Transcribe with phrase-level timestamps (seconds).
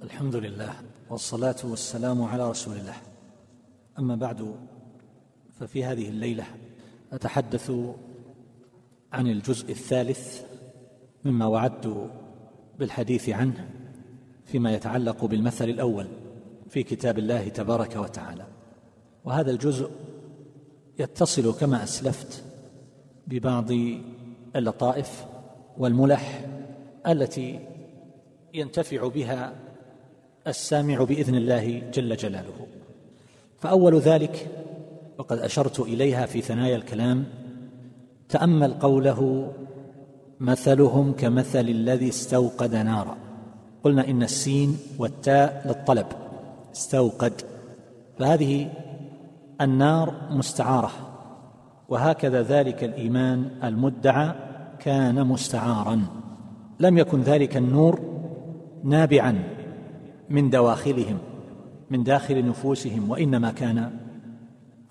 [0.00, 0.72] الحمد لله
[1.10, 2.96] والصلاة والسلام على رسول الله.
[3.98, 4.54] أما بعد
[5.60, 6.44] ففي هذه الليلة
[7.12, 7.72] أتحدث
[9.12, 10.42] عن الجزء الثالث
[11.24, 12.10] مما وعدت
[12.78, 13.70] بالحديث عنه
[14.44, 16.06] فيما يتعلق بالمثل الأول
[16.68, 18.46] في كتاب الله تبارك وتعالى.
[19.24, 19.90] وهذا الجزء
[20.98, 22.44] يتصل كما أسلفت
[23.26, 23.70] ببعض
[24.56, 25.24] اللطائف
[25.78, 26.48] والملح
[27.06, 27.60] التي
[28.54, 29.71] ينتفع بها
[30.46, 32.66] السامع بإذن الله جل جلاله.
[33.58, 34.48] فأول ذلك
[35.18, 37.24] وقد أشرت إليها في ثنايا الكلام
[38.28, 39.52] تأمل قوله
[40.40, 43.16] مثلهم كمثل الذي استوقد نارا
[43.84, 46.06] قلنا إن السين والتاء للطلب
[46.72, 47.32] استوقد
[48.18, 48.68] فهذه
[49.60, 50.90] النار مستعارة
[51.88, 54.32] وهكذا ذلك الإيمان المدعى
[54.78, 56.02] كان مستعارا.
[56.80, 58.00] لم يكن ذلك النور
[58.84, 59.61] نابعا.
[60.32, 61.18] من دواخلهم
[61.90, 63.90] من داخل نفوسهم وإنما كان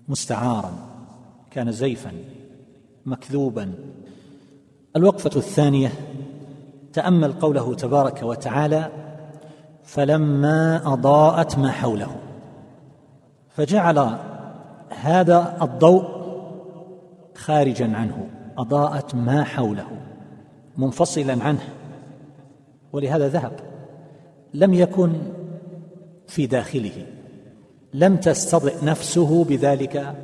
[0.08, 0.74] مستعارا
[1.52, 2.12] كان زيفا
[3.06, 3.74] مكذوبا.
[4.96, 5.92] الوقفة الثانية
[6.94, 8.90] تأمل قوله تبارك وتعالى
[9.84, 12.16] فلما أضاءت ما حوله
[13.50, 14.18] فجعل
[14.90, 16.22] هذا الضوء
[17.36, 19.88] خارجا عنه أضاءت ما حوله
[20.78, 21.64] منفصلا عنه
[22.94, 23.71] ولهذا ذهب.
[24.54, 25.14] لم يكن
[26.28, 27.06] في داخله.
[27.94, 30.16] لم تستضئ نفسه بذلك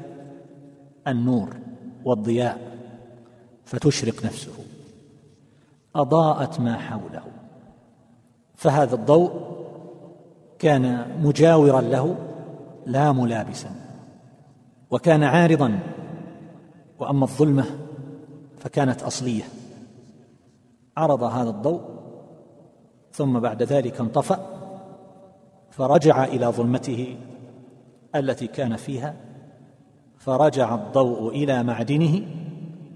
[1.08, 1.50] النور
[2.06, 2.62] والضياء
[3.66, 4.54] فتشرق نفسه.
[5.96, 7.24] أضاءت ما حوله.
[8.56, 9.32] فهذا الضوء
[10.60, 12.16] كان مجاورا له
[12.86, 13.70] لا ملابسا
[14.92, 15.80] وكان عارضا.
[17.00, 17.66] وأما الظلمة
[18.60, 19.44] فكانت أصلية.
[20.98, 21.97] عرض هذا الضوء
[23.18, 24.40] ثم بعد ذلك انطفأ
[25.72, 27.18] فرجع إلى ظلمته
[28.16, 29.16] التي كان فيها
[30.18, 32.22] فرجع الضوء إلى معدنه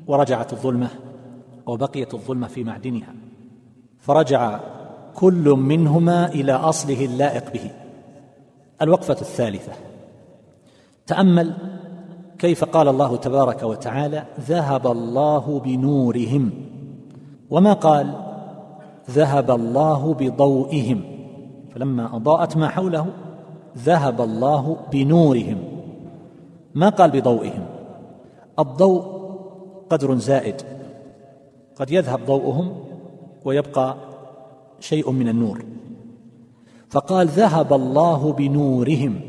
[0.08, 0.88] ورجعت الظلمة
[1.66, 3.14] وبقيت الظلمة في معدنها.
[4.00, 4.60] فرجع
[5.16, 7.72] كل منهما إلى أصله اللائق به.
[8.82, 9.72] الوقفة الثالثة.
[11.08, 11.54] تأمل
[12.40, 16.52] كيف قال الله تبارك وتعالى ذهب الله بنورهم.
[17.50, 18.31] وما قال
[19.10, 21.04] ذهب الله بضوئهم.
[21.72, 23.08] فلما أضاءت ما حوله
[23.78, 25.58] ذهب الله بنورهم.
[26.76, 27.66] ما قال بضوئهم؟
[28.60, 29.04] الضوء
[29.90, 30.56] قدر زائد.
[31.76, 32.84] قد يذهب ضوءهم
[33.46, 33.96] ويبقى
[34.80, 35.66] شيء من النور.
[36.90, 39.22] فقال ذهب الله بنورهم.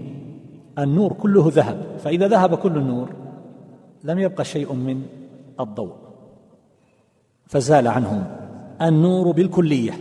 [0.79, 1.87] النور كله ذهب.
[1.99, 3.09] فإذا ذهب كل النور
[4.05, 5.03] لم يبقى شيء من
[5.61, 5.93] الضوء.
[7.47, 8.42] فزال عنهم.
[8.83, 9.93] النور بالكلية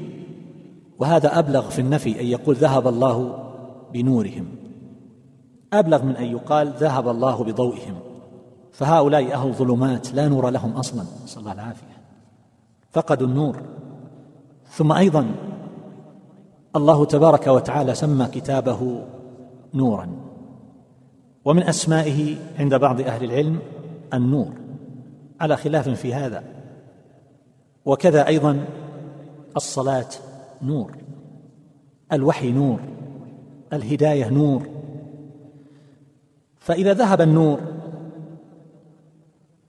[0.99, 3.43] وهذا أبلغ في النفي أن يقول ذهب الله
[3.93, 4.45] بنورهم.
[5.73, 7.95] أبلغ من أن يقال ذهب الله بضوئهم.
[8.71, 11.03] فهؤلاء أهل ظلمات لا نور لهم أصلا.
[11.23, 11.97] نسأل الله العافية.
[12.91, 13.61] فقدوا النور.
[14.69, 15.31] ثم أيضا
[16.75, 19.03] الله تبارك وتعالى سمى كتابه
[19.73, 20.09] نورا.
[21.45, 23.59] ومن أسمائه عند بعض أهل العلم
[24.13, 24.51] النور.
[25.41, 26.43] على خلاف في هذا
[27.85, 28.65] وكذا أيضا
[29.57, 30.09] الصلاة
[30.61, 30.97] نور
[32.11, 32.79] الوحي نور
[33.73, 34.69] الهداية نور.
[36.59, 37.59] فإذا ذهب النور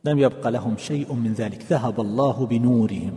[0.04, 1.66] لم يبق لهم شيء من ذلك.
[1.70, 3.12] ذهب الله بنورهم.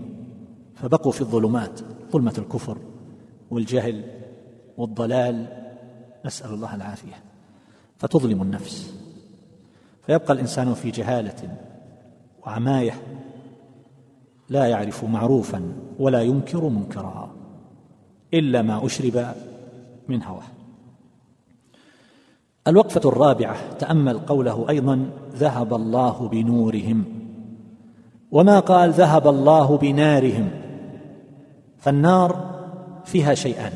[0.76, 1.80] فبقوا في الظلمات
[2.12, 2.78] ظلمة الكفر
[3.52, 4.04] والجهل
[4.78, 5.48] والضلال.
[6.26, 7.24] نسأل الله العافية.
[7.98, 8.94] فتظلم النفس.
[10.06, 11.58] فيبقى الإنسان في جهالة
[12.46, 13.02] وعماية.
[14.50, 17.32] لا يعرف معروفا ولا ينكر منكرا
[18.34, 19.26] إلا ما أشرب
[20.08, 20.44] من هواه.
[22.68, 27.04] الوقفة الرابعة تأمل قوله أيضا ذهب الله بنورهم
[28.32, 30.50] وما قال ذهب الله بنارهم
[31.78, 32.56] فالنار
[33.06, 33.74] فيها شيئان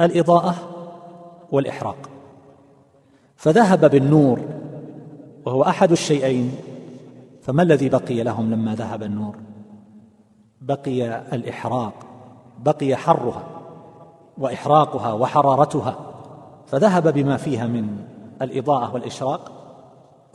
[0.00, 0.54] الإضاءة
[1.52, 1.96] والإحراق.
[3.36, 4.40] فذهب بالنور
[5.46, 6.52] وهو أحد الشيئين
[7.42, 9.36] فما الذي بقي لهم لما ذهب النور؟
[10.60, 11.94] بقي الإحراق
[12.58, 13.42] بقي حرها
[14.38, 15.96] وإحراقها وحرارتها
[16.66, 18.04] فذهب بما فيها من
[18.42, 19.52] الإضاءة والإشراق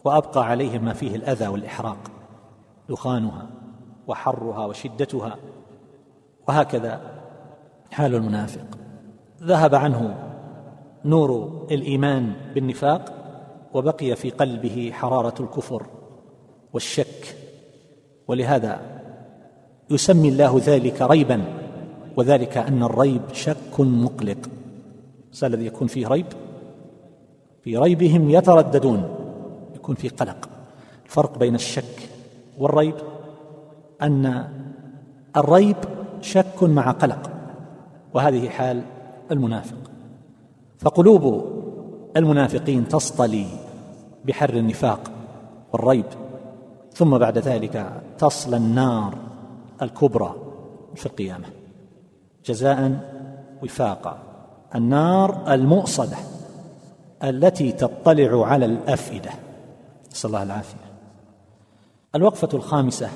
[0.04, 1.98] وأبقى عليهم ما فيه الأذى والإحراق
[2.90, 3.48] دخانها
[4.08, 5.36] وحرها وشدتها
[6.48, 7.02] وهكذا
[7.92, 8.66] حال المنافق.
[9.44, 10.16] ذهب عنه
[11.06, 13.14] نور الإيمان بالنفاق
[13.74, 15.86] وبقي في قلبه حرارة الكفر.
[16.76, 17.36] والشك.
[18.28, 18.82] ولهذا
[19.90, 21.44] يسمي الله ذلك ريبا
[22.18, 24.50] وذلك أن الريب شك مقلق.
[25.44, 26.26] الذي يكون فيه ريب؟
[27.64, 29.16] في ريبهم يترددون
[29.76, 30.50] يكون في قلق.
[31.06, 32.10] الفرق بين الشك
[32.58, 32.96] والريب
[34.02, 34.48] أن
[35.38, 35.78] الريب
[36.22, 37.32] شك مع قلق
[38.14, 38.82] وهذه حال
[39.32, 39.92] المنافق.
[40.80, 41.46] فقلوب
[42.18, 43.46] المنافقين تصطلي
[44.26, 45.12] بحر النفاق
[45.74, 46.06] والريب.
[46.96, 49.18] ثم بعد ذلك تصلى النار
[49.82, 50.36] الكبرى
[50.96, 51.46] في القيامة.
[52.46, 53.00] جزاء
[53.64, 54.18] وفاقا
[54.76, 56.18] النار المؤصدة
[57.24, 59.30] التي تطلع على الأفئدة.
[60.12, 60.78] نسأل الله العافية.
[62.16, 63.10] الوقفة الخامسة.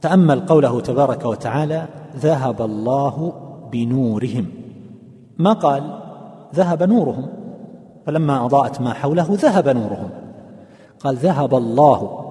[0.00, 1.86] تأمل قوله تبارك وتعالى
[2.16, 3.32] ذهب الله
[3.72, 4.46] بنورهم
[5.38, 6.00] ما قال؟
[6.54, 7.28] ذهب نورهم
[8.06, 10.10] فلما أضاءت ما حوله ذهب نورهم.
[11.00, 12.23] قال ذهب الله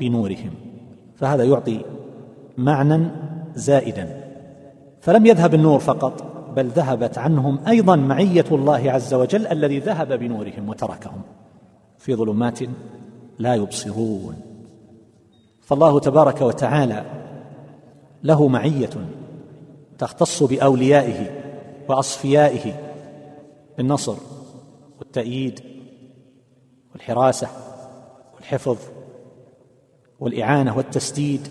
[0.00, 0.50] بنورهم
[1.16, 1.84] فهذا يعطي
[2.56, 3.10] معنى
[3.54, 4.24] زائدا.
[5.00, 6.22] فلم يذهب النور فقط
[6.56, 11.22] بل ذهبت عنهم أيضا معية الله عز وجل الذي ذهب بنورهم وتركهم.
[11.98, 12.58] في ظلمات
[13.38, 14.34] لا يبصرون.
[15.60, 17.04] فالله تبارك وتعالى
[18.24, 18.90] له معية
[19.98, 21.30] تختص بأوليائه
[21.88, 22.72] وأصفيائه
[23.76, 24.16] بالنصر
[24.98, 25.60] والتأييد
[26.92, 27.48] والحراسة
[28.34, 28.76] والحفظ
[30.20, 31.48] والإعانة والتسديد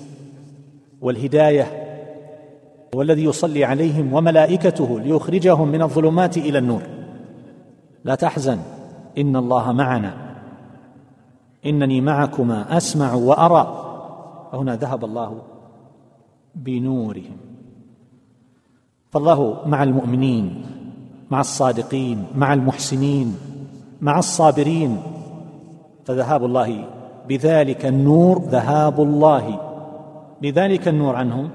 [1.01, 1.87] والهداية
[2.95, 6.81] والذي يصلي عليهم وملائكته ليخرجهم من الظلمات إلى النور.
[8.03, 8.59] لا تحزن
[9.17, 10.13] إن الله معنا.
[11.65, 13.83] إنني معكما أسمع وأرى.
[14.51, 15.41] فهنا ذهب الله
[16.55, 17.37] بنورهم.
[19.11, 20.65] فالله مع المؤمنين
[21.31, 23.37] مع الصادقين مع المحسنين
[24.01, 25.01] مع الصابرين.
[26.05, 26.96] فذهاب الله
[27.27, 29.59] بذلك النور ذهاب الله.
[30.41, 31.49] بذلك النور عنهم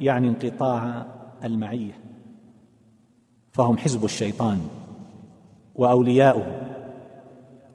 [0.00, 1.06] يعني انقطاع
[1.44, 1.92] المعية.
[3.52, 4.58] فهم حزب الشيطان
[5.74, 6.46] وأولياؤه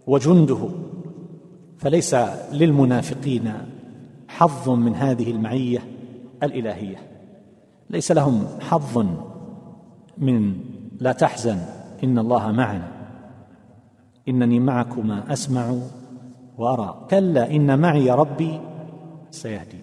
[0.08, 0.70] وجنده.
[1.78, 2.16] فليس
[2.52, 3.54] للمنافقين
[4.28, 5.80] حظ من هذه المعية
[6.44, 6.98] الإلهية.
[7.90, 9.06] ليس لهم حظ
[10.18, 10.56] من
[11.00, 11.58] لا تحزن
[12.04, 12.88] إن الله معنا.
[14.28, 15.76] إنني معكما أسمع
[16.62, 17.08] وأرى.
[17.10, 18.60] كلا إن معي ربي
[19.32, 19.82] سيهدي.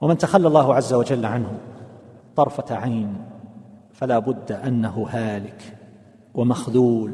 [0.00, 1.58] ومن تخلى الله عز وجل عنه
[2.36, 3.14] طرفة عين
[3.92, 5.78] فلا بد أنه هالك
[6.34, 7.12] ومخذول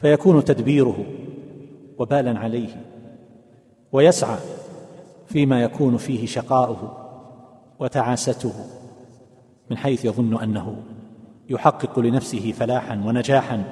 [0.00, 1.04] فيكون تدبيره
[1.98, 2.84] وبالا عليه
[3.92, 4.38] ويسعى
[5.26, 6.96] فيما يكون فيه شقاؤه
[7.78, 8.52] وتعاسته
[9.70, 10.76] من حيث يظن أنه
[11.50, 13.64] يحقق لنفسه فلاحا ونجاحا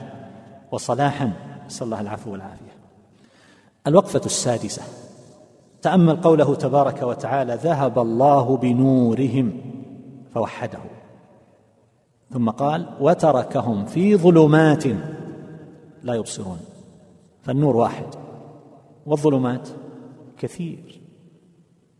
[0.72, 1.32] وصلاحا.
[1.66, 2.67] نسأل الله العفو والعافية.
[3.88, 4.82] الوقفة السادسة.
[5.82, 9.60] تأمل قوله تبارك وتعالى ذهب الله بنورهم
[10.34, 10.78] فوحده.
[12.32, 14.84] ثم قال وتركهم في ظلمات
[16.02, 16.58] لا يبصرون
[17.42, 18.06] فالنور واحد.
[19.06, 19.68] والظلمات
[20.38, 21.00] كثير.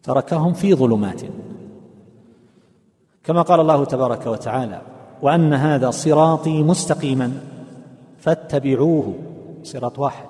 [0.03, 1.23] تركهم في ظلمات.
[3.25, 4.83] كما قال الله تبارك وتعالى
[5.23, 7.33] وأن هذا صراطي مستقيما
[8.19, 9.15] فاتبعوه
[9.63, 10.28] صراط واحد.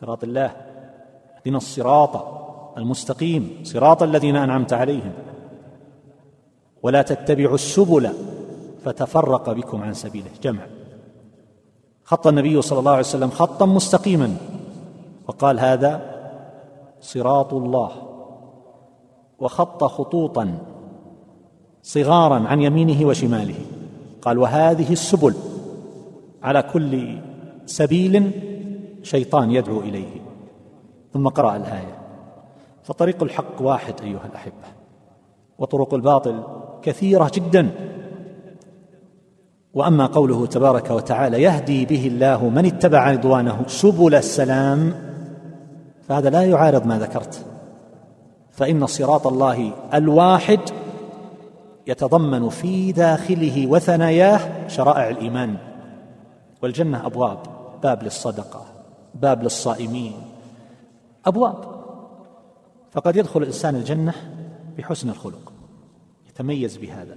[0.00, 0.50] صراط الله.
[1.36, 2.24] اهدنا الصراط
[2.78, 3.60] المستقيم.
[3.64, 5.12] صراط الذين أنعمت عليهم.
[6.82, 8.10] ولا تتبعوا السبل
[8.84, 10.30] فتفرق بكم عن سبيله.
[10.42, 10.66] جمع.
[12.04, 14.36] خط النبي صلى الله عليه وسلم خطا مستقيما.
[15.28, 16.00] وقال هذا
[17.00, 17.90] صراط الله.
[19.38, 20.58] وخط خطوطا
[21.82, 23.58] صغارا عن يمينه وشماله.
[24.22, 25.34] قال وهذه السبل
[26.42, 27.18] على كل
[27.66, 28.30] سبيل
[29.08, 30.20] شيطان يدعو إليه.
[31.12, 31.98] ثم قرأ الآية.
[32.82, 34.68] فطريق الحق واحد أيها الأحبة.
[35.58, 36.42] وطرق الباطل
[36.82, 37.70] كثيرة جدا.
[39.74, 44.94] وأما قوله تبارك وتعالى يهدي به الله من اتبع رضوانه سبل السلام
[46.08, 47.44] فهذا لا يعارض ما ذكرت.
[48.50, 50.60] فإن صراط الله الواحد
[51.86, 55.56] يتضمن في داخله وثناياه شرائع الإيمان.
[56.62, 57.38] والجنة أبواب
[57.82, 58.77] باب للصدقة.
[59.14, 60.12] باب للصائمين.
[61.26, 61.78] أبواب.
[62.90, 64.14] فقد يدخل الإنسان الجنة
[64.78, 65.52] بحسن الخلق.
[66.28, 67.16] يتميز بهذا.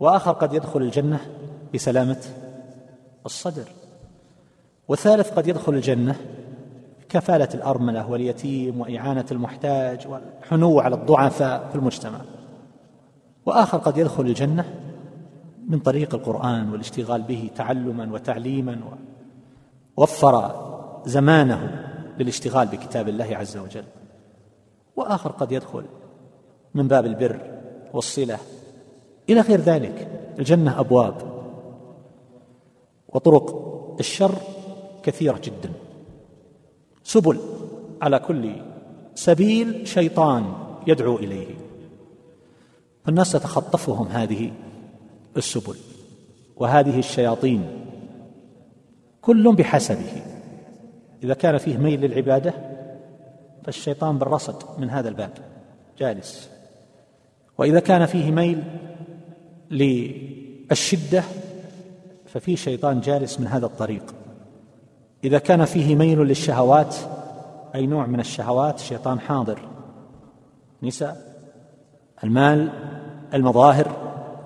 [0.00, 1.20] وآخر قد يدخل الجنة
[1.74, 2.24] بسلامة
[3.26, 3.68] الصدر.
[4.88, 6.16] والثالث قد يدخل الجنة
[7.08, 12.20] كفاله الارمله واليتيم وإعانة المحتاج والحنو على الضعفاء في المجتمع.
[13.46, 14.64] وآخر قد يدخل الجنة
[15.68, 18.80] من طريق القرآن والاشتغال به تعلما وتعليما
[19.96, 20.73] وفر
[21.04, 23.84] زمانه للاشتغال بكتاب الله عز وجل.
[24.96, 25.84] وآخر قد يدخل
[26.74, 27.60] من باب البر
[27.92, 28.38] والصلة.
[29.30, 30.08] إلى غير ذلك
[30.38, 31.14] الجنة أبواب
[33.08, 33.54] وطرق
[34.00, 34.34] الشر
[35.02, 35.72] كثيرة جدا.
[37.02, 37.38] سبل
[38.02, 38.52] على كل
[39.14, 40.52] سبيل شيطان
[40.86, 41.54] يدعو إليه.
[43.04, 44.52] فالناس تتخطفهم هذه
[45.36, 45.76] السبل.
[46.56, 47.86] وهذه الشياطين
[49.22, 50.33] كل بحسبه.
[51.24, 52.54] إذا كان فيه ميل للعبادة
[53.64, 55.30] فالشيطان بالرصد من هذا الباب
[55.98, 56.50] جالس.
[57.58, 58.62] وإذا كان فيه ميل
[59.70, 61.22] للشدة
[62.26, 64.14] ففي شيطان جالس من هذا الطريق.
[65.24, 66.96] إذا كان فيه ميل للشهوات
[67.74, 69.58] أي نوع من الشهوات شيطان حاضر.
[70.82, 71.16] نساء
[72.24, 72.70] المال
[73.34, 73.96] المظاهر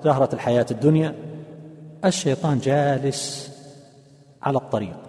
[0.05, 1.15] زهرة الحياة الدنيا
[2.05, 3.53] الشيطان جالس
[4.43, 5.08] على الطريق.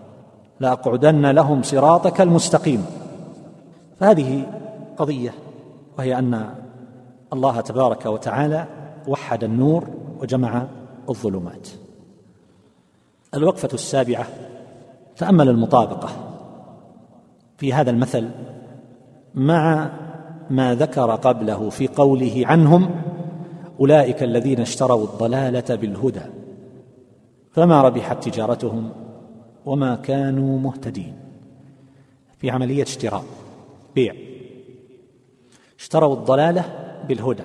[0.59, 2.85] لاقعدن لهم صراطك المستقيم.
[3.99, 4.43] فهذه
[4.97, 5.33] قضية
[5.97, 6.49] وهي أن
[7.33, 8.65] الله تبارك وتعالى
[9.07, 9.87] وحد النور
[10.21, 10.67] وجمع
[11.09, 11.67] الظلمات.
[13.33, 14.27] الوقفة السابعة
[15.17, 16.09] تأمل المطابقة.
[17.57, 18.29] في هذا المثل
[19.35, 19.89] مع
[20.49, 22.89] ما ذكر قبله في قوله عنهم
[23.79, 26.21] أولئك الذين اشتروا الضلالة بالهدى
[27.51, 28.89] فما ربحت تجارتهم؟
[29.65, 31.15] وما كانوا مهتدين.
[32.37, 33.25] في عملية اشتراء
[33.95, 34.15] بيع.
[35.79, 36.65] اشتروا الضلالة
[37.07, 37.43] بالهدى.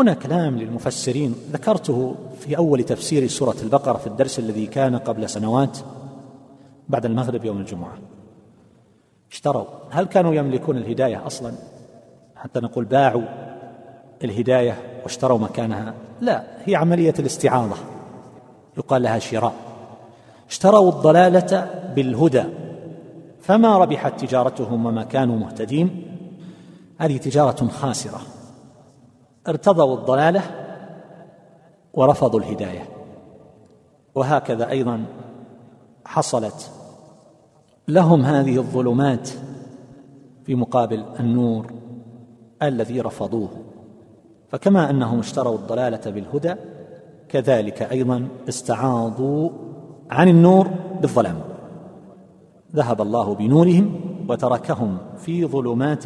[0.00, 1.34] هنا كلام للمفسرين.
[1.52, 5.78] ذكرته في أول تفسير سورة البقرة في الدرس الذي كان قبل سنوات
[6.88, 7.98] بعد المغرب يوم الجمعة.
[9.32, 9.64] اشتروا.
[9.90, 11.52] هل كانوا يملكون الهداية أصلا؟
[12.36, 13.22] حتى نقول باعوا
[14.24, 15.94] الهداية واشتروا مكانها.
[16.20, 17.76] لا هي عملية الاستعاضة.
[18.78, 19.71] يقال لها شراء.
[20.52, 22.44] اشتروا الضلالة بالهدى
[23.40, 26.02] فما ربحت تجارتهم وما كانوا مهتدين.
[26.98, 28.20] هذه تجارة خاسرة.
[29.48, 30.42] ارتضوا الضلالة
[31.94, 32.88] ورفضوا الهداية.
[34.14, 35.04] وهكذا أيضا
[36.04, 36.70] حصلت
[37.88, 39.28] لهم هذه الظلمات
[40.44, 41.72] في مقابل النور
[42.62, 43.48] الذي رفضوه.
[44.48, 46.54] فكما أنهم اشتروا الضلالة بالهدى
[47.28, 49.71] كذلك أيضا استعاضوا
[50.12, 50.68] عن النور
[51.00, 51.40] بالظلام.
[52.74, 56.04] ذهب الله بنورهم وتركهم في ظلمات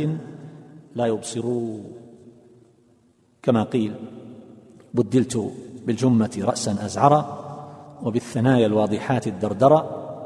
[0.95, 1.85] لا يبصرون.
[3.43, 3.95] كما قيل
[4.95, 5.53] بدلت
[5.87, 7.21] بالجمة رأسا أزعرا
[8.03, 9.79] وبالثنايا الواضحات الدردرة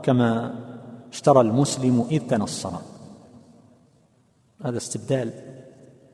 [0.02, 0.54] كما
[1.12, 2.72] اشترى المسلم إذ تنصر.
[4.64, 5.30] هذا استبدال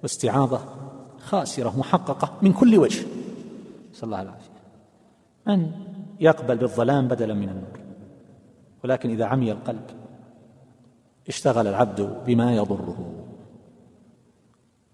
[0.03, 0.61] واستعاضة
[1.19, 3.07] خاسرة محققة من كل وجه.
[3.93, 4.51] نسأل الله العافية
[5.47, 5.71] من
[6.21, 7.79] يقبل بالظلام بدلا من النور.
[8.85, 9.85] ولكن إذا عمي القلب
[11.29, 13.13] اشتغل العبد بما يضره.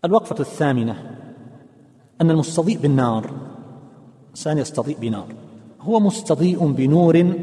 [0.05, 1.19] الوقفة الثامنة
[2.21, 3.31] أن المستضيء بالنار
[4.31, 5.27] إنسان يستضيء بنار.
[5.81, 7.35] هو مستضيء بنور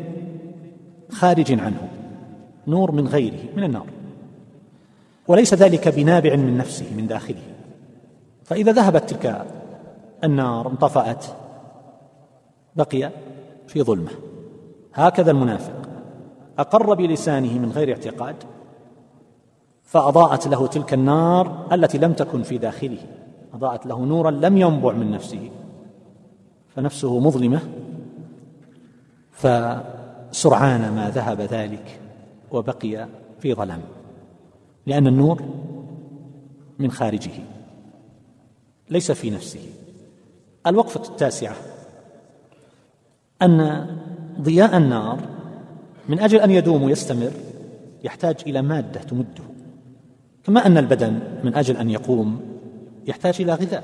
[1.12, 1.90] خارج عنه
[2.68, 3.88] نور من غيره من النار.
[5.28, 7.42] وليس ذلك بنابع من نفسه من داخله.
[8.44, 9.46] فإذا ذهبت تلك
[10.24, 11.26] النار انطفأت
[12.76, 13.12] بقي
[13.70, 14.12] في ظلمة.
[14.94, 15.90] هكذا المنافق.
[16.58, 18.36] أقر بلسانه من غير اعتقاد
[19.84, 22.98] فأضاءت له تلك النار التي لم تكن في داخله.
[23.54, 25.50] أضاءت له نورا لم ينبع من نفسه.
[26.76, 27.62] فنفسه مظلمة
[29.32, 32.00] فسرعان ما ذهب ذلك
[32.52, 33.08] وبقي
[33.40, 33.82] في ظلام
[34.86, 35.44] لأن النور
[36.80, 37.32] من خارجه
[38.90, 39.60] ليس في نفسه.
[40.68, 41.56] الوقفة التاسعة.
[43.42, 43.88] أن
[44.42, 45.20] ضياء النار
[46.10, 47.32] من أجل أن يدوم ويستمر
[48.04, 49.44] يحتاج إلى مادة تمده.
[50.44, 52.40] كما أن البدن من أجل أن يقوم
[53.08, 53.84] يحتاج إلى غذاء.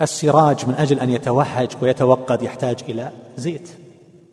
[0.00, 3.68] السراج من أجل أن يتوهج ويتوقد يحتاج إلى زيت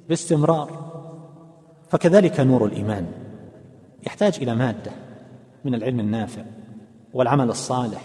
[0.09, 0.89] باستمرار.
[1.89, 3.05] فكذلك نور الإيمان
[4.07, 4.91] يحتاج إلى مادة
[5.65, 6.41] من العلم النافع
[7.13, 8.01] والعمل الصالح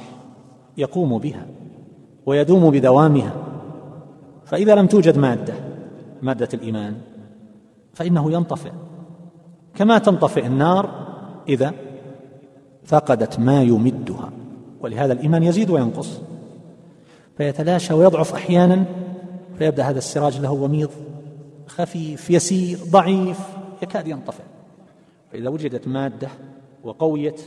[0.77, 1.47] يقوم بها
[2.27, 3.33] ويدوم بدوامها.
[4.47, 5.55] فإذا لم توجد مادة
[6.25, 7.01] مادة الإيمان
[7.95, 8.73] فإنه ينطفئ.
[9.75, 11.07] كما تنطفئ النار
[11.49, 11.73] إذا
[12.85, 14.31] فقدت ما يمدها.
[14.81, 16.21] ولهذا الإيمان يزيد وينقص.
[17.37, 18.85] فيتلاشى ويضعف أحيانا
[19.59, 20.91] فيبدأ هذا السراج له وميض
[21.67, 23.41] خفيف يسير ضعيف
[23.83, 24.45] يكاد ينطفئ.
[25.33, 26.29] فإذا وجدت مادة
[26.85, 27.41] وقويت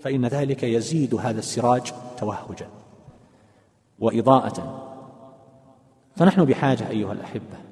[0.00, 2.68] فإن ذلك يزيد هذا السراج توهجا.
[3.98, 4.82] وإضاءة.
[6.16, 7.66] فنحن بحاجة أيها الأحبة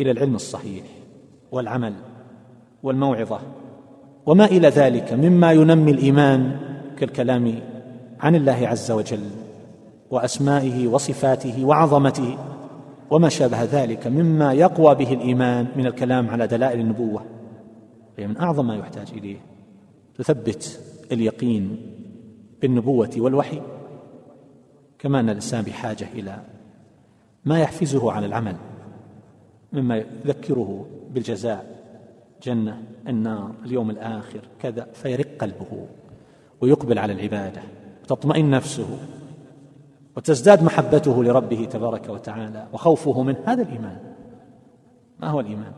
[0.00, 0.84] إلى العلم الصحيح
[1.52, 1.94] والعمل
[2.82, 3.40] والموعظة
[4.26, 6.56] وما إلى ذلك مما ينمي الإيمان
[6.98, 7.54] كالكلام
[8.20, 9.30] عن الله عز وجل
[10.10, 12.38] وأسمائه وصفاته وعظمته
[13.10, 17.22] وما شابه ذلك مما يقوى به الإيمان من الكلام على دلائل النبوة.
[18.18, 19.36] هي من أعظم ما يحتاج إليه.
[20.18, 20.80] تثبت
[21.12, 21.76] اليقين
[22.62, 23.60] بالنبوة والوحي.
[24.98, 26.42] كما أن الإنسان بحاجة إلى
[27.44, 28.56] ما يحفزه على العمل.
[29.72, 31.80] مما يذكره بالجزاء
[32.42, 35.86] جنة النار اليوم الآخر كذا فيرق قلبه
[36.60, 37.62] ويقبل على العبادة
[38.02, 38.98] وتطمئن نفسه
[40.16, 43.98] وتزداد محبته لربه تبارك وتعالى وخوفه منه هذا الإيمان.
[45.18, 45.72] ما هو الإيمان؟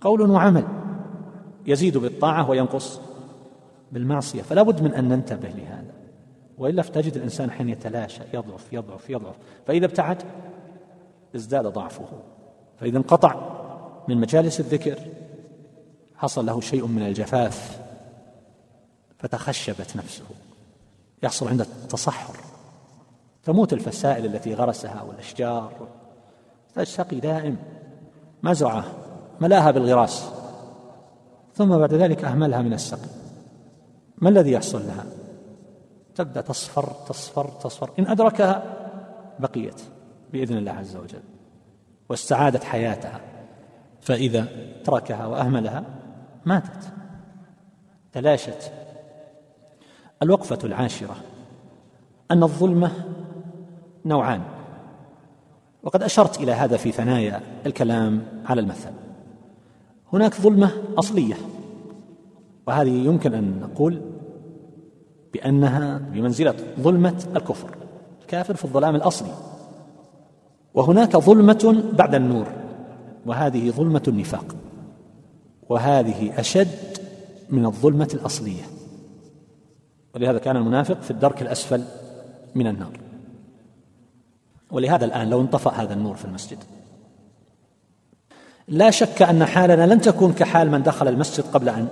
[0.00, 0.64] قول وعمل
[1.66, 3.00] يزيد بالطاعة وينقص
[3.92, 4.42] بالمعصية.
[4.42, 5.92] فلا بد من أن ننتبه لهذا.
[6.58, 9.36] وإلا فتجد الإنسان حين يتلاشى يضعف يضعف يضعف.
[9.66, 10.22] فإذا ابتعد
[11.36, 12.04] ازداد ضعفه.
[12.80, 13.34] فإذا انقطع
[14.08, 14.98] من مجالس الذكر
[16.16, 17.80] حصل له شيء من الجفاف
[19.18, 20.24] فتخشبت نفسه.
[21.22, 22.36] يحصل عنده التصحر.
[23.42, 25.72] تموت الفسائل التي غرسها والأشجار.
[26.74, 27.56] تشتقي دائم.
[28.42, 28.84] مزرعة.
[29.40, 30.28] ملاها بالغراس.
[31.54, 33.08] ثم بعد ذلك أهملها من السقي.
[34.18, 35.06] ما الذي يحصل لها؟
[36.14, 37.90] تبدأ تصفر تصفر تصفر.
[37.98, 38.62] إن أدركها
[39.38, 39.82] بقيت
[40.32, 41.22] بإذن الله عز وجل.
[42.08, 43.20] واستعادت حياتها.
[44.00, 44.46] فإذا
[44.84, 45.84] تركها وأهملها
[46.44, 46.92] ماتت.
[48.12, 48.72] تلاشت.
[50.22, 51.16] الوقفة العاشرة.
[52.30, 52.92] أن الظلمة
[54.04, 54.40] نوعان.
[55.82, 58.90] وقد أشرت إلى هذا في ثنايا الكلام على المثل.
[60.12, 61.34] هناك ظلمة أصلية.
[62.66, 64.02] وهذه يمكن أن نقول
[65.32, 67.76] بأنها بمنزلة ظلمة الكفر.
[68.22, 69.47] الكافر في الظلام الأصلي.
[70.78, 72.46] وهناك ظلمة بعد النور
[73.26, 74.56] وهذه ظلمة النفاق
[75.68, 76.98] وهذه أشد
[77.50, 78.62] من الظلمة الأصلية.
[80.14, 81.84] ولهذا كان المنافق في الدرك الأسفل
[82.54, 83.00] من النار.
[84.70, 86.58] ولهذا الآن لو انطفأ هذا النور في المسجد.
[88.68, 91.88] لا شك أن حالنا لن تكون كحال من دخل المسجد قبل أن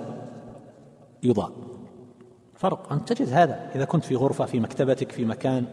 [1.23, 1.51] يضاء.
[2.55, 3.71] فرق أن تجد هذا.
[3.75, 5.65] إذا كنت في غرفة في مكتبتك في مكان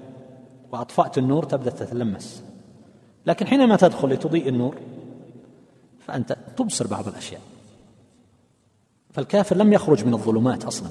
[0.73, 2.54] وأطفأت النور تبدأ تتلمس.
[3.27, 4.77] لكن حينما تدخل لتضيء النور
[6.01, 7.41] فأنت تبصر بعض الأشياء.
[9.11, 10.89] فالكافر لم يخرج من الظلمات أصلا.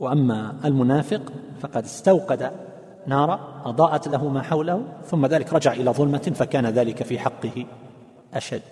[0.00, 2.52] وأما المنافق فقد استوقد
[3.06, 7.66] نارا أضاءت له ما حوله ثم ذلك رجع إلى ظلمة فكان ذلك في حقه
[8.34, 8.62] أشد.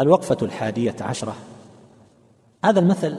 [0.00, 1.36] الوقفة الحادية عشرة.
[2.64, 3.16] هذا المثل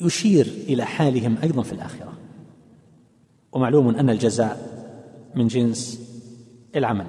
[0.00, 2.12] يشير إلى حالهم أيضا في الآخرة.
[3.52, 4.76] ومعلوم أن الجزاء
[5.34, 6.05] من جنس
[6.76, 7.06] العمل.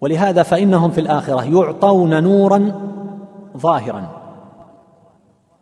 [0.00, 2.72] ولهذا فإنهم في الآخرة يعطون نورا
[3.56, 4.22] ظاهرا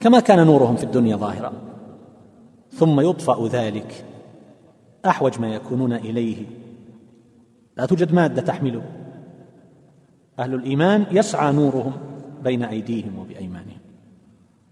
[0.01, 1.53] كما كان نورهم في الدنيا ظاهرا.
[2.70, 4.05] ثم يطفأ ذلك
[5.07, 6.47] أحوج ما يكونون إليه.
[7.77, 8.83] لا توجد مادة تحمله.
[10.38, 11.92] أهل الإيمان يسعى نورهم
[12.42, 13.79] بين أيديهم وبأيمانهم.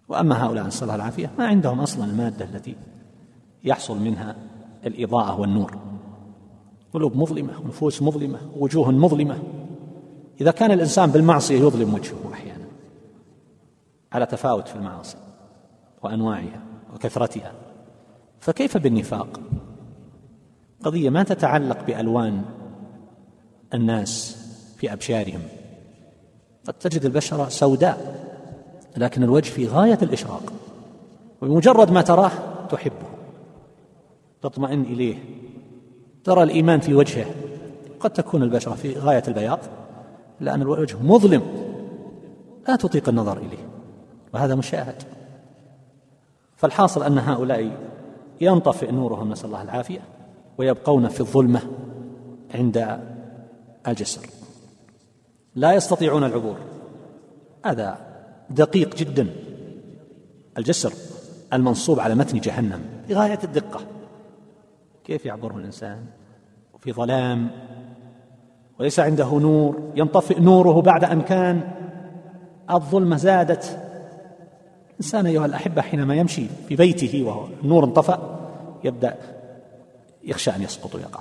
[0.08, 2.76] وأما هؤلاء نسأل الله العافية ما عندهم أصلا المادة التي
[3.64, 4.36] يحصل منها
[4.86, 5.91] الإضاءة والنور.
[6.92, 9.38] قلوب مظلمة ونفوس مظلمة وجوه مظلمة.
[10.40, 12.64] إذا كان الإنسان بالمعصية يظلم وجهه أحيانا.
[14.12, 15.16] على تفاوت في المعاصي
[16.02, 16.62] وأنواعها
[16.94, 17.52] وكثرتها.
[18.40, 19.40] فكيف بالنفاق؟
[20.84, 22.42] قضية ما تتعلق بألوان
[23.74, 24.36] الناس
[24.76, 25.40] في أبشارهم.
[26.66, 28.22] قد تجد البشره سوداء
[28.96, 30.52] لكن الوجه في غاية الإشراق.
[31.42, 32.30] وبمجرد ما تراه
[32.70, 33.06] تحبه
[34.42, 35.16] تطمئن إليه.
[36.24, 37.26] ترى الإيمان في وجهه.
[38.00, 39.58] قد تكون البشره في غاية البياض
[40.40, 41.42] لأن الوجه مظلم.
[42.68, 43.68] لا تطيق النظر إليه
[44.34, 45.02] وهذا مشاهد.
[46.56, 47.76] فالحاصل أن هؤلاء
[48.40, 50.00] ينطفئ نورهم نسأل الله العافية
[50.58, 51.60] ويبقون في الظلمة
[52.54, 52.98] عند
[53.88, 54.26] الجسر.
[55.54, 56.56] لا يستطيعون العبور.
[57.64, 57.98] هذا
[58.50, 59.28] دقيق جدا.
[60.58, 60.92] الجسر
[61.52, 63.80] المنصوب على متن جهنم بغاية الدقة.
[65.04, 66.06] كيف يعبره الإنسان؟
[66.78, 67.50] في ظلام
[68.78, 71.70] وليس عنده نور ينطفئ نوره بعد أن كان
[72.70, 73.78] الظلمة زادت.
[74.90, 78.48] الإنسان أيها الأحبة حينما يمشي في بيته وهو النور انطفأ
[78.84, 79.16] يبدأ
[80.24, 81.20] يخشى أن يسقط ويقع.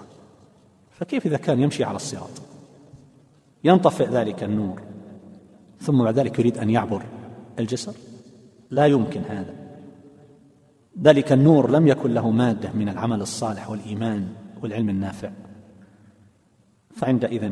[0.92, 2.42] فكيف إذا كان يمشي على الصراط؟
[3.64, 4.82] ينطفئ ذلك النور
[5.80, 7.02] ثم بعد ذلك يريد أن يعبر
[7.60, 7.94] الجسر؟
[8.70, 9.61] لا يمكن هذا.
[11.00, 14.28] ذلك النور لم يكن له مادة من العمل الصالح والإيمان
[14.64, 15.32] والعلم النافع.
[16.96, 17.52] فعندئذ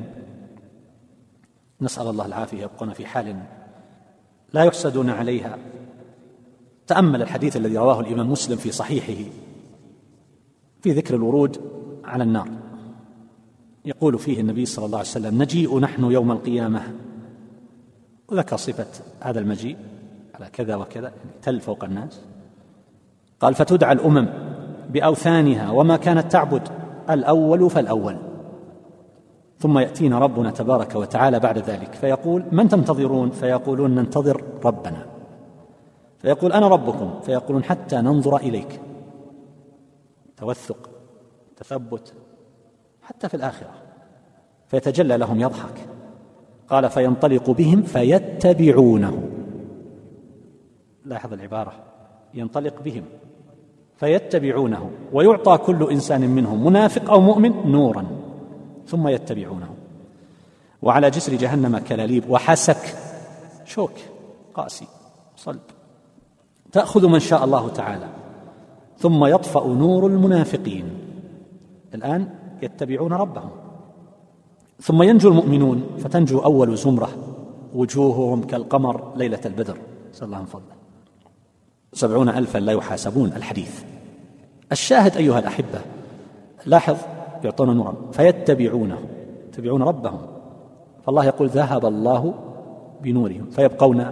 [1.82, 3.43] نسأل الله العافية يبقون في حال
[4.54, 5.58] لا يحسدون عليها.
[6.88, 9.32] تأمل الحديث الذي رواه الإمام مسلم في صحيحه
[10.82, 11.62] في ذكر الورود
[12.04, 12.49] على النار.
[13.86, 16.93] يقول فيه النبي صلى الله عليه وسلم نجيء نحن يوم القيامة.
[18.28, 18.88] وذكر صفة
[19.21, 19.78] هذا المجيء
[20.36, 22.21] على كذا وكذا يعني تل فوق الناس.
[23.39, 24.28] قال فتدعى الأمم
[24.89, 26.69] بأوثانها وما كانت تعبد
[27.10, 28.17] الأول فالأول.
[29.60, 35.06] ثم يأتينا ربنا تبارك وتعالى بعد ذلك فيقول من تنتظرون؟ فيقولون ننتظر ربنا.
[36.17, 37.19] فيقول أنا ربكم.
[37.21, 38.82] فيقولون حتى ننظر إليك.
[40.38, 40.89] توثق
[41.58, 42.13] تثبت
[43.02, 43.69] حتى في الآخرة.
[44.67, 45.88] فيتجلى لهم يضحك.
[46.69, 49.23] قال فينطلق بهم فيتبعونه.
[51.06, 51.73] لاحظ العبارة.
[52.34, 53.04] ينطلق بهم.
[53.99, 58.05] فيتبعونه ويعطى كل إنسان منهم منافق أو مؤمن نورا
[58.88, 59.69] ثم يتبعونه.
[60.81, 62.95] وعلى جسر جهنم كلاليب وحسك
[63.65, 63.91] شوك
[64.53, 64.88] قاسي
[65.38, 65.59] صلب.
[66.71, 68.09] تأخذ من شاء الله تعالى
[68.97, 70.85] ثم يطفأ نور المنافقين.
[71.93, 72.29] الآن
[72.62, 73.49] يتبعون ربهم.
[74.81, 77.09] ثم ينجو المؤمنون فتنجو أول زمرة
[77.75, 79.77] وجوههم كالقمر ليلة البدر.
[80.12, 80.78] نسأل الله من فضله
[81.93, 83.84] سبعون ألفا لا يحاسبون الحديث.
[84.71, 85.80] الشاهد أيها الأحبة
[86.65, 86.97] لاحظ
[87.43, 88.97] يعطون نورا فيتبعونه
[89.47, 90.19] يتبعون ربهم.
[91.06, 92.34] فالله يقول ذهب الله
[93.02, 94.06] بنورهم فيبقون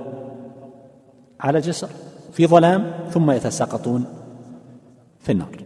[1.39, 1.89] على جسر
[2.31, 4.05] في ظلام ثم يتساقطون
[5.19, 5.57] في النار.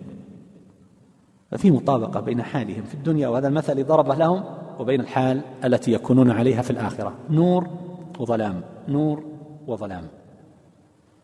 [1.51, 4.43] ففي مطابقة بين حالهم في الدنيا وهذا المثل ضربه لهم
[4.79, 7.13] وبين الحال التي يكونون عليها في الآخرة.
[7.29, 7.67] نور
[8.19, 9.23] وظلام نور
[9.67, 10.03] وظلام.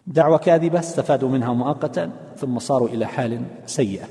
[0.07, 4.05] دعوة كاذبة استفادوا منها مؤقتا ثم صاروا إلى حال سيئة.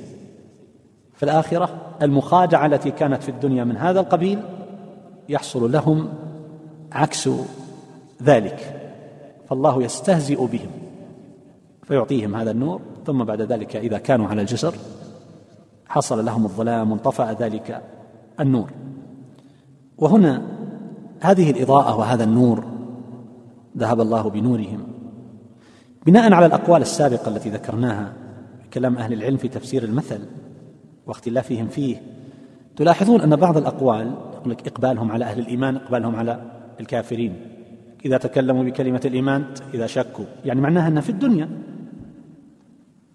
[1.14, 1.70] في الآخرة
[2.02, 4.38] المخادعة التي كانت في الدنيا من هذا القبيل
[5.28, 6.08] يحصل لهم
[6.92, 7.30] عكس
[8.22, 8.82] ذلك.
[9.48, 10.70] فالله يستهزئ بهم
[11.82, 14.74] فيعطيهم هذا النور ثم بعد ذلك إذا كانوا على الجسر
[15.86, 17.82] حصل لهم الظلام وانطفأ ذلك
[18.40, 18.70] النور.
[19.98, 20.42] وهنا
[21.20, 22.64] هذه الإضاءة وهذا النور
[23.78, 24.95] ذهب الله بنورهم.
[26.06, 28.12] بناء على الأقوال السابقة التي ذكرناها
[28.74, 30.20] كلام أهل العلم في تفسير المثل
[31.06, 31.96] واختلافهم فيه
[32.76, 36.42] تلاحظون أن بعض الأقوال يقول لك إقبالهم على أهل الإيمان إقبالهم على
[36.80, 37.36] الكافرين.
[38.04, 40.24] إذا تكلموا بكلمة الإيمان إذا شكوا.
[40.44, 41.48] يعني معناها أن في الدنيا.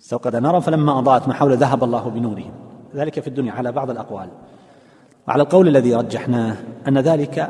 [0.02, 2.52] استوقد نارا فلما أضاءت ما حول ذهب الله بنورهم.
[2.96, 4.30] ذلك في الدنيا على بعض الأقوال.
[5.28, 6.56] وعلى القول الذي رجحناه
[6.88, 7.50] أن ذلك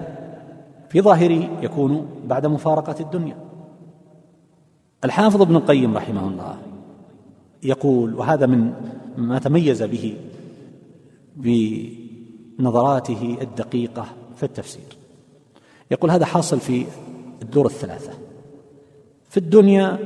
[0.89, 3.50] في ظاهره يكون بعد مفارقة الدنيا.
[5.05, 6.57] الحافظ ابن القيم رحمه الله
[7.63, 8.73] يقول وهذا من
[9.17, 10.17] ما تميز به
[11.35, 14.97] بنظراته الدقيقة في التفسير.
[15.91, 16.85] يقول هذا حاصل في
[17.41, 18.13] الدور الثلاثة.
[19.29, 19.99] في الدنيا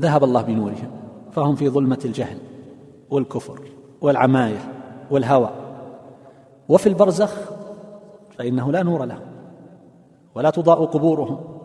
[0.00, 0.90] ذهب الله بنورهم
[1.32, 2.38] فهم في ظلمة الجهل
[3.10, 3.60] والكفر
[4.00, 4.72] والعماية
[5.10, 5.50] والهوى.
[6.68, 7.34] وفي البرزخ
[8.38, 9.22] فإنه لا نور لهم
[10.34, 11.59] ولا تضاء قبورهم.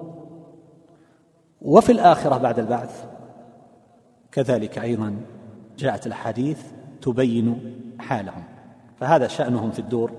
[1.66, 3.06] وفي الآخرة بعد البعث
[4.32, 5.16] كذلك أيضا
[5.78, 6.62] جاءت الأحاديث
[7.02, 8.44] تبين حالهم.
[9.00, 10.12] فهذا شأنهم في الدور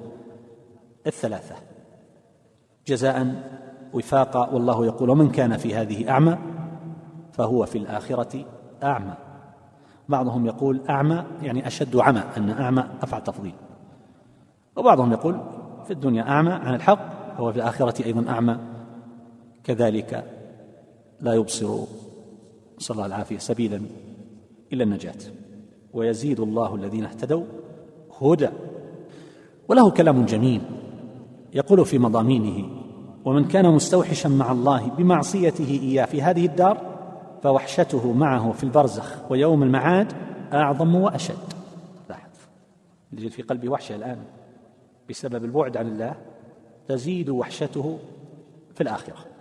[1.06, 1.54] الثلاثة.
[2.87, 3.42] جزاء
[3.94, 6.38] وفاقا والله يقول ومن كان في هذه أعمى
[7.32, 8.44] فهو في الآخرة
[8.82, 9.14] أعمى.
[10.09, 13.54] بعضهم يقول أعمى يعني أشد عمى أن أعمى أفعل تفضيل.
[14.76, 15.40] وبعضهم يقول
[15.85, 16.98] في الدنيا أعمى عن الحق
[17.37, 18.59] فهو في الآخرة أيضا أعمى.
[19.64, 20.36] كذلك
[21.20, 21.79] لا يبصر
[22.79, 23.83] صلى الله العافية سبيلا
[24.72, 25.18] إلا النجاة.
[25.92, 27.44] ويزيد الله الذين اهتدوا
[28.20, 28.48] هدى.
[29.68, 30.62] وله كلام جميل
[31.55, 32.68] يقول في مضامينه
[33.24, 36.96] ومن كان مستوحشا مع الله بمعصيته إياه في هذه الدار
[37.42, 40.12] فوحشته معه في البرزخ ويوم المعاد
[40.52, 41.52] أعظم وأشد.
[42.09, 42.31] لاحظ.
[43.12, 44.18] يجد في قلبي وحشة الآن
[45.11, 46.14] بسبب البعد عن الله
[46.88, 47.98] تزيد وحشته
[48.74, 49.36] في الآخرة.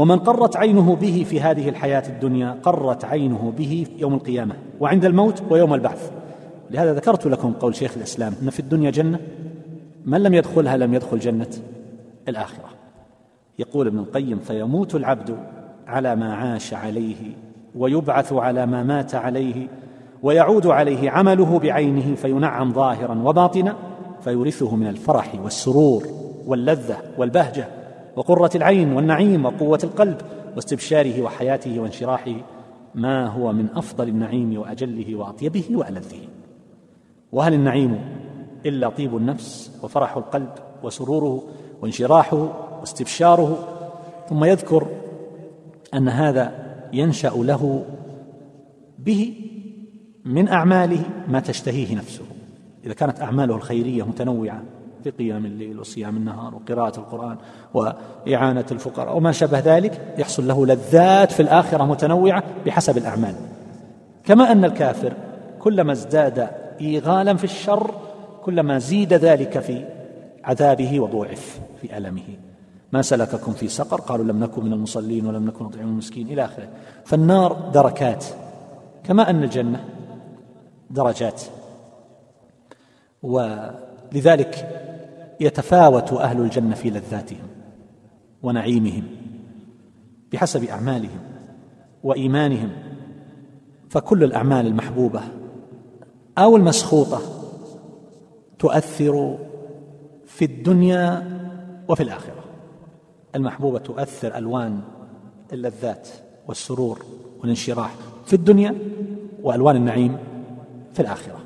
[0.00, 5.42] ومن قرت عينه به في هذه الحياة الدنيا قرت عينه به يوم القيامة وعند الموت
[5.50, 6.10] ويوم البعث.
[6.70, 9.20] لهذا ذكرت لكم قول شيخ الإسلام إن في الدنيا جنة
[10.04, 11.46] من لم يدخلها لم يدخل جنه
[12.28, 12.64] الآخرة.
[13.58, 15.36] يقول ابن القيم فيموت العبد
[15.86, 17.32] على ما عاش عليه
[17.74, 19.68] ويبعث على ما مات عليه
[20.22, 23.76] ويعود عليه عمله بعينه فينعم ظاهرا وباطنا
[24.20, 26.04] فيورثه من الفرح والسرور
[26.46, 27.79] واللذة والبهجة
[28.16, 30.16] وقرة العين والنعيم وقوة القلب
[30.56, 32.34] واستبشاره وحياته وانشراحه
[32.94, 36.20] ما هو من أفضل النعيم وأجله وأطيبه وألذه.
[37.32, 38.00] وهل النعيم
[38.66, 40.50] إلا طيب النفس وفرح القلب
[40.82, 41.42] وسروره
[41.82, 42.48] وانشراحه
[42.80, 43.68] واستبشاره؟
[44.28, 44.86] ثم يذكر
[45.94, 46.52] أن هذا
[46.92, 47.84] ينشأ له
[48.98, 49.34] به
[50.24, 52.24] من أعماله ما تشتهيه نفسه.
[52.84, 54.62] إذا كانت أعماله الخيرية متنوعة
[55.04, 57.36] في قيام الليل وصيام النهار وقراءة القرآن
[57.74, 63.34] وإعانة الفقراء وما شابه ذلك يحصل له لذات في الآخرة متنوعة بحسب الأعمال.
[64.24, 65.12] كما أن الكافر
[65.58, 66.48] كلما ازداد
[66.80, 67.90] إيغالا في الشر
[68.44, 69.84] كلما زيد ذلك في
[70.44, 72.36] عذابه وضوعف في ألمه.
[72.92, 76.68] ما سلككم في سقر؟ قالوا لم نكن من المصلين ولم نكن نطعم المسكين إلى آخره.
[77.04, 78.24] فالنار دركات.
[79.04, 79.84] كما أن الجنة
[80.90, 81.42] درجات.
[83.22, 84.80] ولذلك
[85.40, 87.46] يتفاوت أهل الجنة في لذاتهم
[88.42, 89.04] ونعيمهم
[90.32, 91.20] بحسب أعمالهم
[92.04, 92.70] وإيمانهم
[93.90, 95.20] فكل الأعمال المحبوبة
[96.38, 97.20] أو المسخوطة
[98.58, 99.38] تؤثر
[100.26, 101.40] في الدنيا
[101.88, 102.44] وفي الآخرة.
[103.34, 104.80] المحبوبة تؤثر ألوان
[105.52, 106.08] اللذات
[106.48, 107.04] والسرور
[107.40, 107.94] والانشراح
[108.26, 108.74] في الدنيا
[109.42, 110.16] وألوان النعيم
[110.92, 111.38] في الآخرة.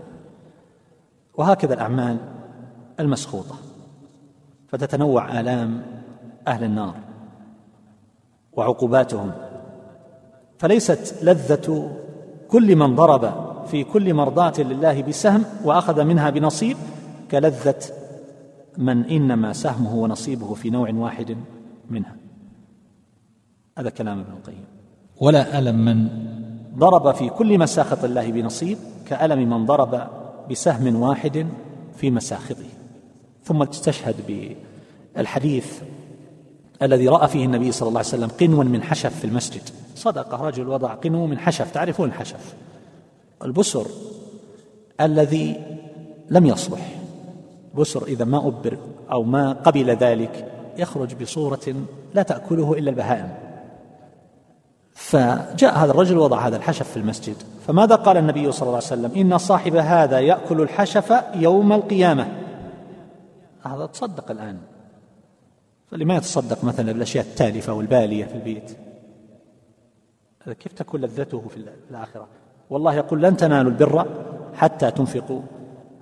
[1.34, 2.16] وهكذا الأعمال
[3.00, 3.54] المسخوطة.
[4.68, 5.82] فتتنوع آلام
[6.48, 6.94] أهل النار
[8.52, 9.32] وعقوباتهم.
[10.58, 11.90] فليست لذة
[12.48, 13.32] كل من ضرب
[13.66, 16.76] في كل مرضاة لله بسهم وأخذ منها بنصيب
[17.30, 17.80] كلذة
[18.78, 21.36] من إنما سهمه ونصيبه في نوع واحد
[21.90, 22.16] منها.
[23.78, 24.64] هذا كلام ابن القيم.
[25.20, 26.08] ولا ألم من
[26.78, 30.08] ضرب في كل مساخط الله بنصيب كألم من ضرب
[30.50, 31.46] بسهم واحد
[31.96, 32.73] في مساخطه.
[33.44, 34.14] ثم تستشهد
[35.16, 35.80] بالحديث
[36.82, 39.62] الذي رأى فيه النبي صلى الله عليه وسلم قنوا من حشف في المسجد.
[39.96, 41.72] صدق رجل وضع قنو من حشف.
[41.72, 42.54] تعرفون الحشف
[43.44, 43.86] البسر
[45.00, 45.60] الذي
[46.30, 47.00] لم يصلح
[47.74, 48.78] بسر إذا ما أبر
[49.12, 51.74] أو ما قبل ذلك يخرج بصورة
[52.14, 53.34] لا تأكله إلا البهائم.
[54.94, 57.36] فجاء هذا الرجل وضع هذا الحشف في المسجد.
[57.66, 62.43] فماذا قال النبي صلى الله عليه وسلم؟ إن صاحب هذا يأكل الحشف يوم القيامة.
[63.66, 64.58] هذا تصدق الآن.
[65.90, 68.76] فلما يتصدق مثلا بالأشياء التالفة والبالية في البيت؟
[70.42, 71.56] هذا كيف تكون لذته في
[71.90, 72.28] الآخرة؟
[72.70, 74.06] والله يقول لن تنالوا البر
[74.54, 75.42] حتى تنفقوا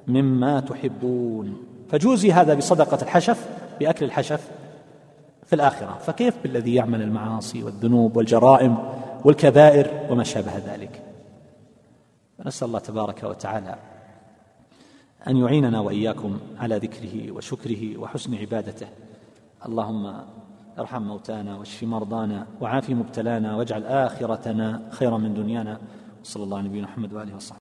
[0.07, 1.57] مما تحبون.
[1.89, 3.49] فجوزي هذا بصدقة الحشف
[3.81, 4.51] بأكل الحشف
[5.45, 5.99] في الآخرة.
[5.99, 8.79] فكيف بالذي يعمل المعاصي والذنوب والجرائم
[9.25, 11.03] والكبائر وما شابه ذلك؟
[12.47, 13.92] نسأل الله تبارك وتعالى
[15.29, 18.87] أن يعيننا وإياكم على ذكره وشكره وحسن عبادته.
[19.67, 20.15] اللهم
[20.79, 25.79] ارحم موتانا واشف مرضانا وعاف مبتلانا واجعل آخرتنا خيرا من دنيانا.
[26.25, 27.51] وصلى الله على نبينا محمد وآله وصحبه.